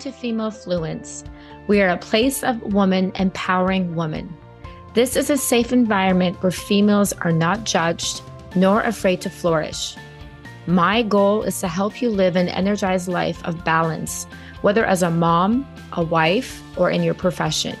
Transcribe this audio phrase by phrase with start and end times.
[0.00, 1.24] to Female Fluence.
[1.66, 4.34] We are a place of woman empowering women.
[4.94, 8.22] This is a safe environment where females are not judged
[8.56, 9.96] nor afraid to flourish.
[10.66, 14.24] My goal is to help you live an energized life of balance,
[14.62, 17.76] whether as a mom, a wife, or in your profession.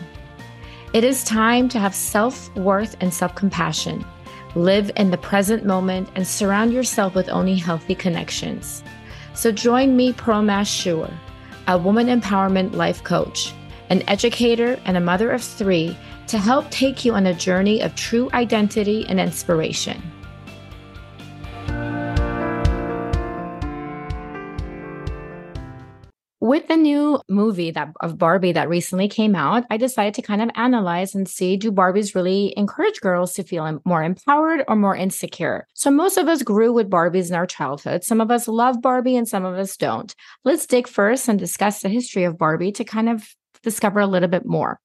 [0.92, 4.04] It is time to have self worth and self compassion.
[4.54, 8.82] Live in the present moment and surround yourself with only healthy connections.
[9.34, 11.12] So join me, Pearl Mashour,
[11.70, 13.54] a woman empowerment life coach,
[13.90, 15.96] an educator, and a mother of three
[16.26, 20.02] to help take you on a journey of true identity and inspiration.
[26.50, 30.42] With the new movie that of Barbie that recently came out, I decided to kind
[30.42, 34.96] of analyze and see do Barbies really encourage girls to feel more empowered or more
[34.96, 35.68] insecure?
[35.74, 38.02] So most of us grew with Barbies in our childhood.
[38.02, 40.12] Some of us love Barbie and some of us don't.
[40.42, 44.28] Let's dig first and discuss the history of Barbie to kind of discover a little
[44.28, 44.80] bit more.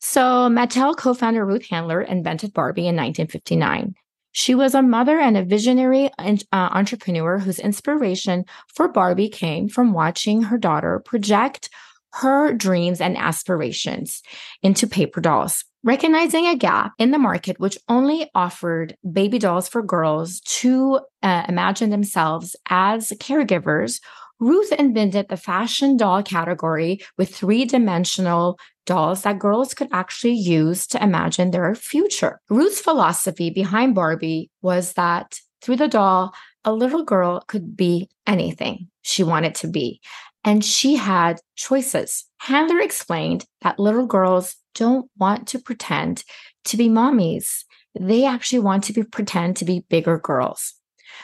[0.00, 3.94] So Mattel co-founder Ruth Handler invented Barbie in 1959.
[4.36, 9.92] She was a mother and a visionary uh, entrepreneur whose inspiration for Barbie came from
[9.92, 11.70] watching her daughter project
[12.14, 14.22] her dreams and aspirations
[14.60, 15.64] into paper dolls.
[15.84, 21.44] Recognizing a gap in the market, which only offered baby dolls for girls to uh,
[21.48, 24.00] imagine themselves as caregivers,
[24.44, 30.86] Ruth invented the fashion doll category with three dimensional dolls that girls could actually use
[30.88, 32.42] to imagine their future.
[32.50, 38.88] Ruth's philosophy behind Barbie was that through the doll, a little girl could be anything
[39.00, 40.02] she wanted to be.
[40.44, 42.26] And she had choices.
[42.36, 46.22] Handler explained that little girls don't want to pretend
[46.66, 47.64] to be mommies.
[47.98, 50.74] They actually want to be pretend to be bigger girls.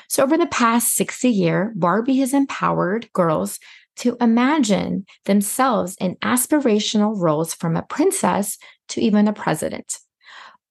[0.09, 3.59] So over the past 60 year, Barbie has empowered girls
[3.97, 8.57] to imagine themselves in aspirational roles from a princess
[8.89, 9.99] to even a president.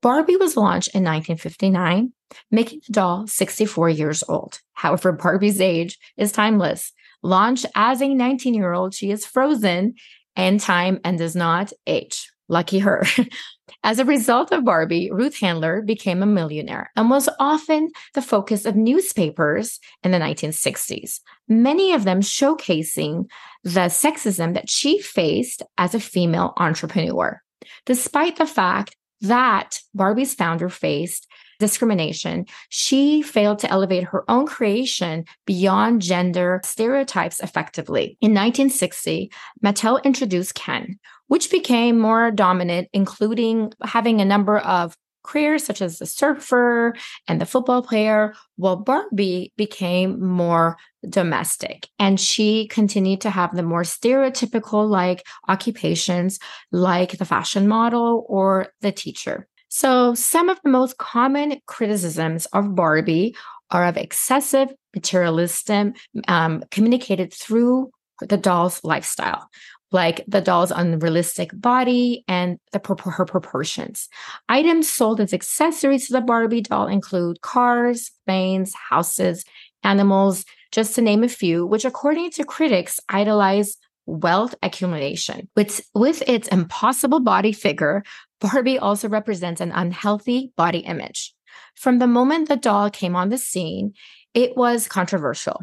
[0.02, 2.14] Barbie was launched in 1959,
[2.52, 4.60] making the doll 64 years old.
[4.74, 6.94] However, Barbie's age is timeless.
[7.22, 9.96] Launched as a 19 year old, she is frozen
[10.36, 12.32] in time and does not age.
[12.48, 13.06] Lucky her.
[13.84, 18.66] As a result of Barbie, Ruth Handler became a millionaire and was often the focus
[18.66, 23.30] of newspapers in the 1960s, many of them showcasing
[23.64, 27.42] the sexism that she faced as a female entrepreneur.
[27.86, 31.28] Despite the fact that Barbie's founder faced
[31.60, 38.18] discrimination, she failed to elevate her own creation beyond gender stereotypes effectively.
[38.22, 39.32] In 1960,
[39.64, 46.00] Mattel introduced Ken, which became more dominant, including having a number of careers such as
[46.00, 46.96] the surfer
[47.28, 50.78] and the football player, while Barbie became more
[51.08, 51.88] domestic.
[52.00, 56.40] And she continued to have the more stereotypical like occupations
[56.72, 59.48] like the fashion model or the teacher.
[59.70, 63.36] So some of the most common criticisms of Barbie
[63.72, 65.94] are of excessive materialism
[66.28, 67.92] um, communicated through
[68.22, 69.50] the doll's lifestyle
[69.92, 74.08] like the doll's unrealistic body and the her proportions.
[74.48, 79.44] Items sold as accessories to the Barbie doll include cars, planes, houses,
[79.84, 85.50] animals, just to name a few, which according to critics idolize wealth accumulation.
[85.56, 88.04] With, with its impossible body figure,
[88.40, 91.34] Barbie also represents an unhealthy body image.
[91.76, 93.94] From the moment the doll came on the scene,
[94.34, 95.62] it was controversial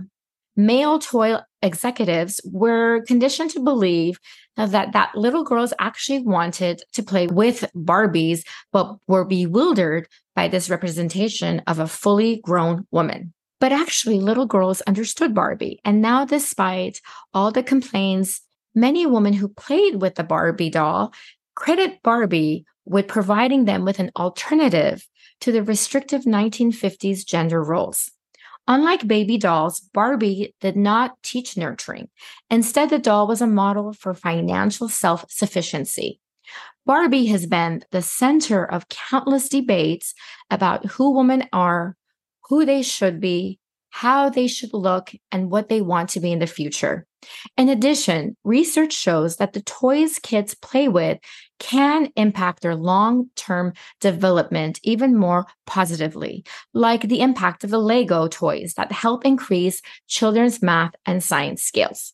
[0.56, 4.19] male toy executives were conditioned to believe
[4.56, 8.42] that that little girls actually wanted to play with Barbies,
[8.72, 13.34] but were bewildered by this representation of a fully grown woman.
[13.60, 15.81] But actually, little girls understood Barbie.
[15.84, 17.00] And now, despite
[17.34, 18.41] all the complaints,
[18.75, 21.12] many women who played with the Barbie doll
[21.56, 25.05] credit Barbie with providing them with an alternative
[25.41, 28.11] to the restrictive 1950s gender roles.
[28.69, 32.09] Unlike baby dolls, Barbie did not teach nurturing.
[32.51, 36.21] Instead, the doll was a model for financial self sufficiency.
[36.84, 40.15] Barbie has been the center of countless debates
[40.51, 41.97] about who women are,
[42.48, 43.59] who they should be,
[43.97, 47.07] how they should look, and what they want to be in the future.
[47.57, 51.19] In addition, research shows that the toys kids play with
[51.59, 53.72] can impact their long term
[54.03, 56.45] development even more positively,
[56.75, 62.13] like the impact of the Lego toys that help increase children's math and science skills.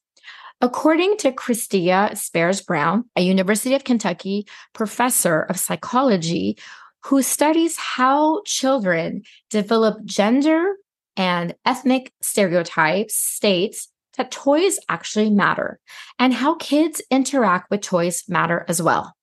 [0.60, 6.58] According to Christia Spears Brown, a University of Kentucky professor of psychology
[7.06, 10.76] who studies how children develop gender
[11.16, 15.78] and ethnic stereotypes, states that toys actually matter
[16.18, 19.14] and how kids interact with toys matter as well.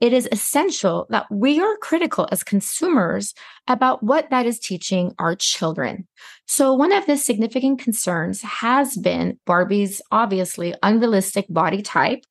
[0.00, 3.32] It is essential that we are critical as consumers
[3.68, 6.06] about what that is teaching our children.
[6.46, 12.24] So, one of the significant concerns has been Barbie's obviously unrealistic body type,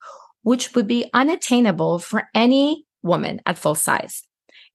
[0.44, 4.24] which would be unattainable for any woman at full size.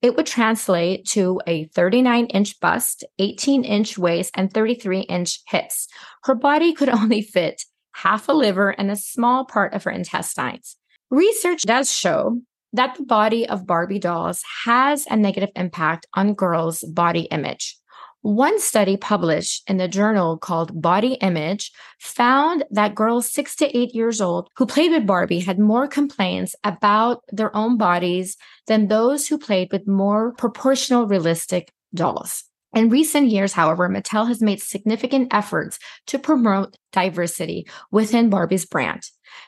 [0.01, 5.89] It would translate to a 39 inch bust, 18 inch waist, and 33 inch hips.
[6.25, 7.63] Her body could only fit
[7.95, 10.77] half a liver and a small part of her intestines.
[11.11, 12.41] Research does show
[12.73, 17.78] that the body of Barbie dolls has a negative impact on girls' body image.
[18.23, 21.71] One study published in the journal called Body Image
[22.01, 26.57] found that girls six to eight years old who played with Barbie had more complaints
[26.65, 28.37] about their own bodies
[28.67, 32.45] than those who played with more proportional realistic dolls.
[32.75, 35.79] In recent years, however, Mattel has made significant efforts
[36.09, 39.03] to promote diversity within Barbie's brand.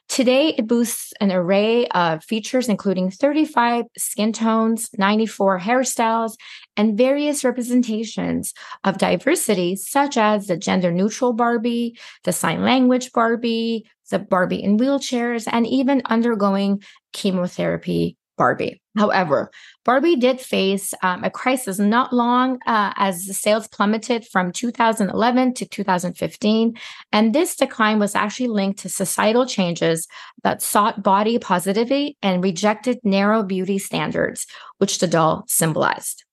[0.09, 6.33] Today, it boosts an array of features, including 35 skin tones, 94 hairstyles,
[6.81, 8.55] and various representations
[8.85, 14.79] of diversity, such as the gender neutral Barbie, the sign language Barbie, the Barbie in
[14.79, 16.83] wheelchairs, and even undergoing
[17.13, 18.81] chemotherapy Barbie.
[18.97, 19.51] However,
[19.85, 25.53] Barbie did face um, a crisis not long uh, as the sales plummeted from 2011
[25.55, 26.75] to 2015.
[27.13, 30.09] And this decline was actually linked to societal changes
[30.45, 34.47] that sought body positivity and rejected narrow beauty standards,
[34.79, 36.25] which the doll symbolized.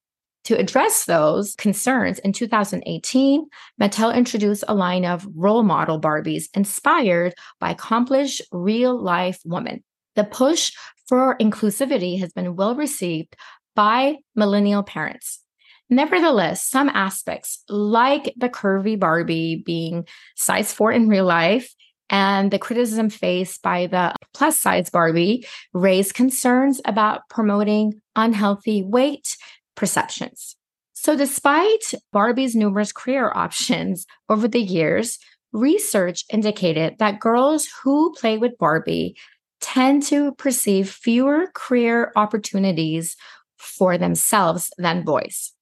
[0.48, 3.48] To address those concerns, in 2018,
[3.82, 9.84] Mattel introduced a line of role model Barbies inspired by accomplished real life women.
[10.16, 10.72] The push
[11.06, 13.36] for inclusivity has been well received
[13.76, 15.42] by millennial parents.
[15.90, 20.08] Nevertheless, some aspects, like the curvy Barbie being
[20.38, 21.76] size four in real life
[22.10, 29.36] and the criticism faced by the plus size Barbie, raise concerns about promoting unhealthy weight
[29.77, 30.57] perceptions.
[30.91, 35.19] So, despite Barbie's numerous career options over the years,
[35.53, 39.15] research indicated that girls who play with Barbie
[39.62, 43.15] tend to perceive fewer career opportunities
[43.57, 45.53] for themselves than boys.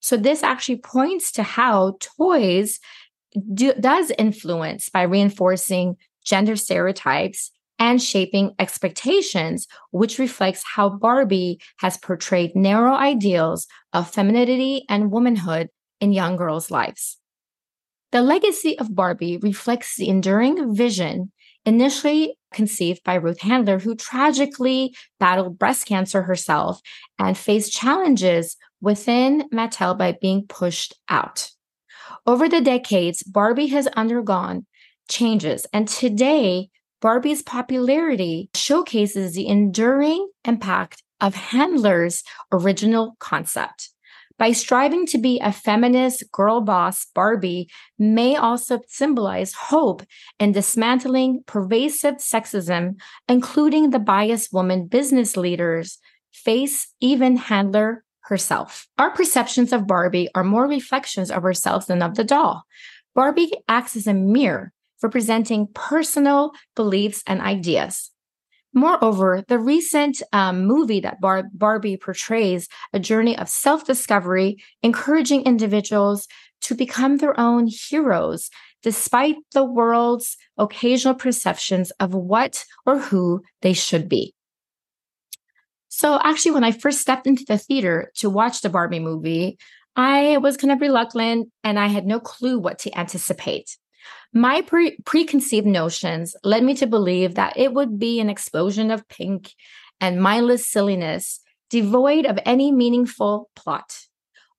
[0.00, 2.80] So this actually points to how toys
[3.54, 7.50] do, does influence by reinforcing gender stereotypes
[7.80, 15.70] and shaping expectations, which reflects how Barbie has portrayed narrow ideals of femininity and womanhood
[16.00, 17.18] in young girls' lives.
[18.12, 21.32] The legacy of Barbie reflects the enduring vision
[21.64, 26.80] initially conceived by Ruth Handler, who tragically battled breast cancer herself
[27.18, 31.50] and faced challenges within Mattel by being pushed out.
[32.26, 34.66] Over the decades, Barbie has undergone
[35.08, 43.90] changes, and today, Barbie's popularity showcases the enduring impact of Handler's original concept
[44.40, 47.68] by striving to be a feminist girl boss, Barbie
[47.98, 50.02] may also symbolize hope
[50.38, 52.94] in dismantling pervasive sexism,
[53.28, 55.98] including the biased woman business leaders
[56.32, 58.88] face even Handler herself.
[58.96, 62.62] Our perceptions of Barbie are more reflections of ourselves than of the doll.
[63.14, 64.72] Barbie acts as a mirror
[65.02, 68.10] representing personal beliefs and ideas.
[68.72, 75.42] Moreover, the recent um, movie that Bar- Barbie portrays a journey of self discovery, encouraging
[75.42, 76.28] individuals
[76.62, 78.48] to become their own heroes,
[78.82, 84.34] despite the world's occasional perceptions of what or who they should be.
[85.88, 89.58] So, actually, when I first stepped into the theater to watch the Barbie movie,
[89.96, 93.76] I was kind of reluctant and I had no clue what to anticipate.
[94.32, 99.08] My pre- preconceived notions led me to believe that it would be an explosion of
[99.08, 99.52] pink
[100.00, 103.98] and mindless silliness, devoid of any meaningful plot.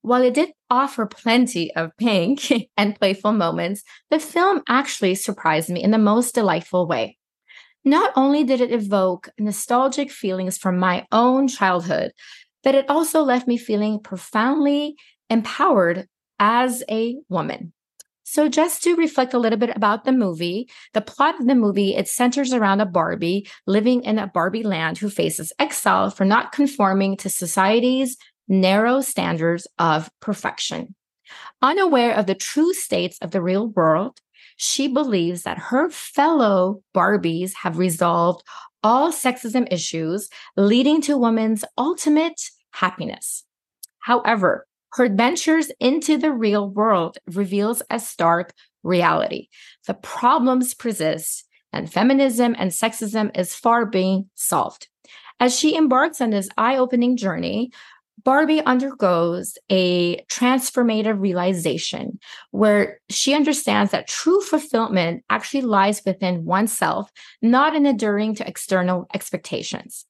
[0.02, 5.84] While it did offer plenty of pink and playful moments, the film actually surprised me
[5.84, 7.18] in the most delightful way.
[7.84, 12.12] Not only did it evoke nostalgic feelings from my own childhood,
[12.64, 14.96] but it also left me feeling profoundly
[15.30, 16.08] empowered
[16.40, 17.74] as a woman.
[18.32, 21.98] So just to reflect a little bit about the movie, the plot of the movie,
[21.98, 26.54] it centers around a Barbie living in a Barbie land who faces exile for not
[26.54, 28.16] conforming to society's
[28.48, 30.96] narrow standards of perfection.
[31.62, 34.22] Unaware of the true states of the real world,
[34.56, 38.48] she believes that her fellow Barbies have resolved
[38.82, 43.44] all sexism issues, leading to women's ultimate happiness.
[44.00, 49.48] However, her adventures into the real world reveals a stark reality.
[49.88, 54.90] The problems persist, and feminism and sexism is far being solved.
[55.40, 57.72] As she embarks on this eye opening journey,
[58.24, 62.20] Barbie undergoes a transformative realization
[62.52, 67.12] where she understands that true fulfillment actually lies within oneself,
[67.42, 70.06] not in adhering to external expectations.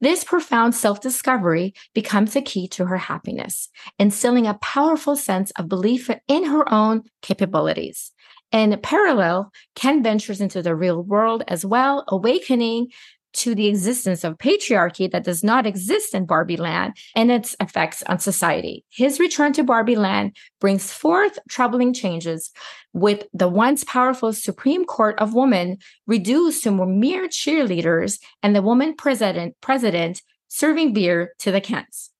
[0.00, 3.68] This profound self discovery becomes a key to her happiness,
[3.98, 8.12] instilling a powerful sense of belief in her own capabilities.
[8.52, 12.88] In parallel, Ken ventures into the real world as well, awakening
[13.36, 18.02] to the existence of patriarchy that does not exist in Barbie Land and its effects
[18.04, 18.84] on society.
[18.90, 22.50] His return to Barbie Land brings forth troubling changes,
[22.92, 28.94] with the once powerful Supreme Court of Women reduced to mere cheerleaders and the woman
[28.94, 32.10] president, president serving beer to the Kents.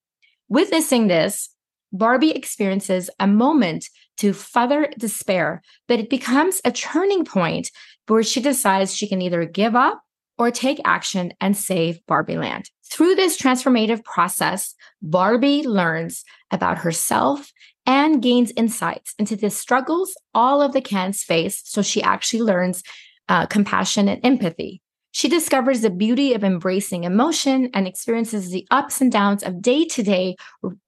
[0.49, 1.49] Witnessing this,
[1.91, 7.71] Barbie experiences a moment to further despair, but it becomes a turning point
[8.07, 10.01] where she decides she can either give up
[10.37, 12.69] or take action and save Barbie Land.
[12.89, 17.51] Through this transformative process, Barbie learns about herself
[17.85, 21.61] and gains insights into the struggles all of the Kens face.
[21.65, 22.83] So she actually learns
[23.29, 24.81] uh, compassion and empathy.
[25.11, 29.85] She discovers the beauty of embracing emotion and experiences the ups and downs of day
[29.85, 30.35] to day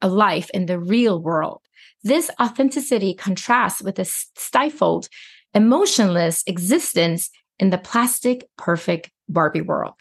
[0.04, 1.62] life in the real world.
[2.04, 5.10] This authenticity contrasts with a stifled,
[5.54, 7.30] emotionless existence
[7.60, 9.94] in the plastic perfect Barbie world.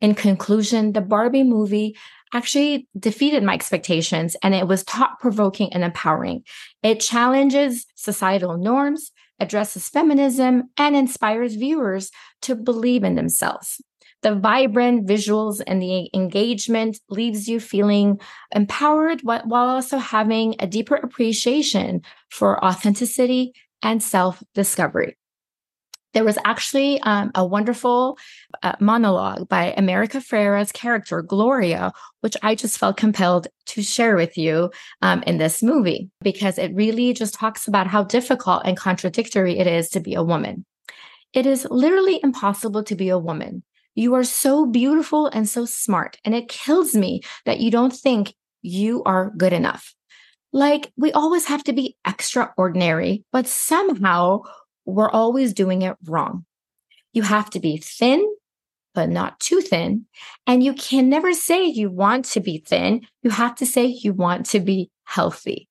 [0.00, 1.96] In conclusion, the Barbie movie
[2.32, 6.44] actually defeated my expectations and it was thought provoking and empowering.
[6.82, 12.10] It challenges societal norms, addresses feminism, and inspires viewers
[12.42, 13.80] to believe in themselves.
[14.22, 18.20] The vibrant visuals and the engagement leaves you feeling
[18.54, 25.17] empowered while also having a deeper appreciation for authenticity and self discovery
[26.14, 28.18] there was actually um, a wonderful
[28.62, 34.38] uh, monologue by America Ferrera's character, Gloria, which I just felt compelled to share with
[34.38, 34.70] you
[35.02, 39.66] um, in this movie because it really just talks about how difficult and contradictory it
[39.66, 40.64] is to be a woman.
[41.34, 43.62] It is literally impossible to be a woman.
[43.94, 48.32] You are so beautiful and so smart, and it kills me that you don't think
[48.62, 49.94] you are good enough.
[50.52, 54.42] Like, we always have to be extraordinary, but somehow
[54.88, 56.44] we're always doing it wrong.
[57.12, 58.26] You have to be thin,
[58.94, 60.06] but not too thin.
[60.46, 63.06] And you can never say you want to be thin.
[63.22, 65.68] You have to say you want to be healthy.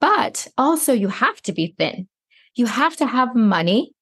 [0.00, 2.08] But also, you have to be thin.
[2.54, 3.92] You have to have money,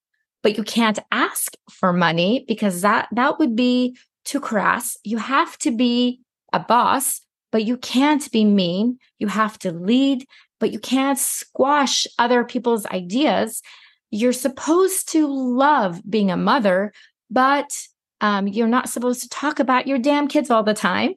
[0.42, 4.96] but you can't ask for money because that, that would be too crass.
[5.02, 6.20] You have to be
[6.52, 8.98] a boss, but you can't be mean.
[9.18, 10.24] You have to lead,
[10.60, 13.62] but you can't squash other people's ideas
[14.10, 16.92] you're supposed to love being a mother,
[17.30, 17.86] but
[18.20, 21.14] um, you're not supposed to talk about your damn kids all the time.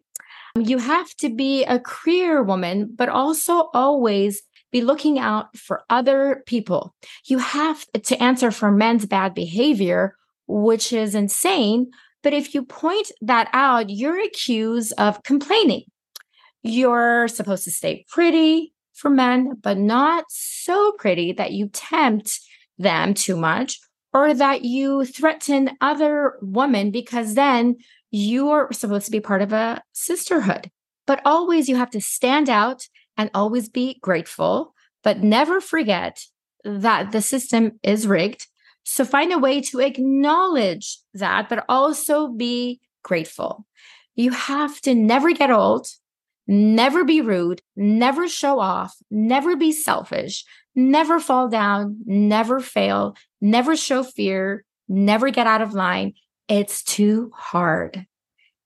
[0.58, 4.42] You have to be a career woman, but also always
[4.72, 6.96] be looking out for other people.
[7.26, 10.16] You have to answer for men's bad behavior,
[10.48, 11.92] which is insane.
[12.22, 15.84] But if you point that out, you're accused of complaining.
[16.64, 22.42] You're supposed to stay pretty for men, but not so pretty that you tempt
[22.80, 23.80] them too much
[24.14, 27.76] or that you threaten other women because then
[28.12, 30.72] you're supposed to be part of a sisterhood.
[31.06, 36.24] But always you have to stand out and always be grateful, but never forget
[36.64, 38.48] that the system is rigged.
[38.84, 43.66] So find a way to acknowledge that, but also be grateful.
[44.16, 45.88] You have to never get old,
[46.48, 50.44] never be rude, never show off, never be selfish,
[50.76, 56.14] never fall down, never fail, never show fear, never get out of line.
[56.48, 58.06] It's too hard.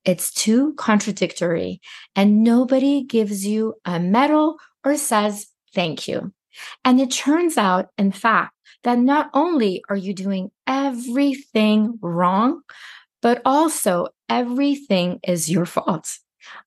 [0.05, 1.81] It's too contradictory.
[2.15, 6.33] And nobody gives you a medal or says thank you.
[6.86, 12.62] And it turns out, in fact, that not only are you doing everything wrong,
[13.22, 16.17] but also everything is your fault.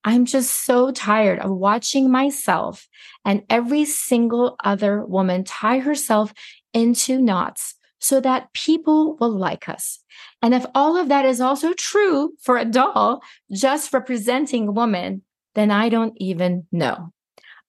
[0.05, 2.89] I'm just so tired of watching myself
[3.25, 6.33] and every single other woman tie herself
[6.73, 10.01] into knots so that people will like us.
[10.43, 15.23] And if all of that is also true for a doll just representing woman,
[15.55, 17.13] then I don't even know.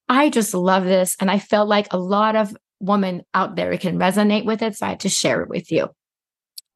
[0.08, 1.16] I just love this.
[1.20, 4.76] And I felt like a lot of women out there can resonate with it.
[4.76, 5.88] So I had to share it with you.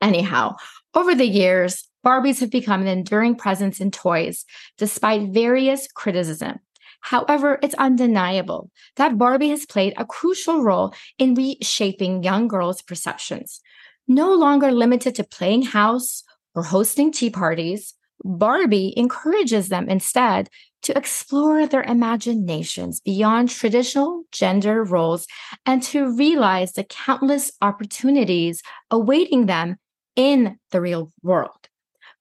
[0.00, 0.56] Anyhow,
[0.94, 4.44] over the years, Barbies have become an enduring presence in toys
[4.78, 6.58] despite various criticism.
[7.02, 13.60] However, it's undeniable that Barbie has played a crucial role in reshaping young girls' perceptions.
[14.06, 16.22] No longer limited to playing house
[16.54, 17.94] or hosting tea parties,
[18.24, 20.48] Barbie encourages them instead
[20.82, 25.26] to explore their imaginations beyond traditional gender roles
[25.64, 29.76] and to realize the countless opportunities awaiting them
[30.16, 31.61] in the real world.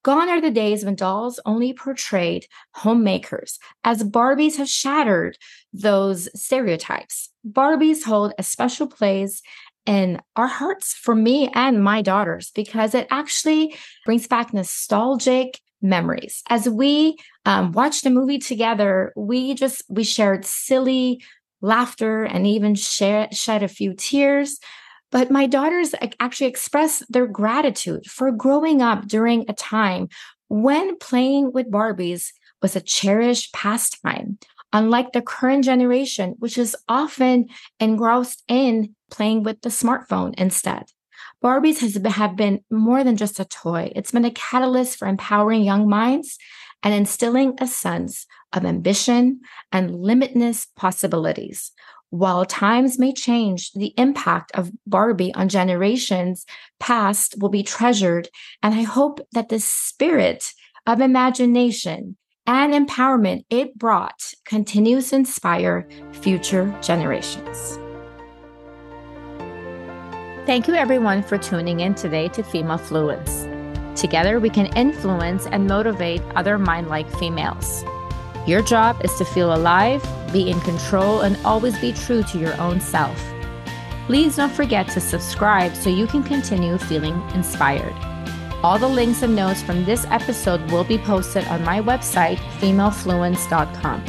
[0.03, 5.37] Gone are the days when dolls only portrayed homemakers, as Barbies have shattered
[5.73, 7.29] those stereotypes.
[7.47, 9.41] Barbies hold a special place
[9.85, 16.43] in our hearts for me and my daughters because it actually brings back nostalgic memories.
[16.49, 21.23] As we um, watched a movie together, we just we shared silly
[21.61, 24.59] laughter and even share, shed a few tears.
[25.11, 30.07] But my daughters actually express their gratitude for growing up during a time
[30.47, 34.37] when playing with Barbies was a cherished pastime,
[34.71, 37.47] unlike the current generation, which is often
[37.79, 40.83] engrossed in playing with the smartphone instead.
[41.43, 43.91] Barbies has have been more than just a toy.
[43.95, 46.37] It's been a catalyst for empowering young minds
[46.83, 49.41] and instilling a sense of ambition
[49.71, 51.71] and limitless possibilities.
[52.11, 56.45] While times may change, the impact of Barbie on generations
[56.77, 58.27] past will be treasured.
[58.61, 60.51] And I hope that the spirit
[60.85, 67.79] of imagination and empowerment it brought continues to inspire future generations.
[70.45, 73.47] Thank you, everyone, for tuning in today to Female Fluence.
[73.95, 77.85] Together, we can influence and motivate other mind like females.
[78.47, 82.59] Your job is to feel alive, be in control, and always be true to your
[82.59, 83.21] own self.
[84.07, 87.93] Please don't forget to subscribe so you can continue feeling inspired.
[88.63, 94.03] All the links and notes from this episode will be posted on my website, femalefluence.com.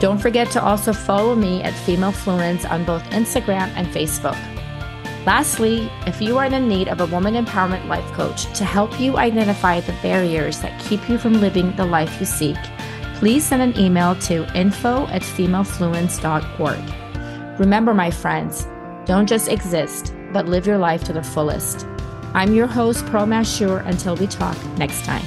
[0.00, 4.38] Don't forget to also follow me at Female Fluence on both Instagram and Facebook.
[5.26, 9.18] Lastly, if you are in need of a woman empowerment life coach to help you
[9.18, 12.56] identify the barriers that keep you from living the life you seek,
[13.18, 17.58] please send an email to info at femalefluence.org.
[17.58, 18.68] Remember, my friends,
[19.06, 21.84] don't just exist, but live your life to the fullest.
[22.34, 23.84] I'm your host, Pearl Mashour.
[23.86, 25.24] Until we talk next time.